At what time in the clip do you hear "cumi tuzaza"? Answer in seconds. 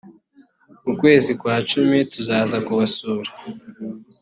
1.69-2.57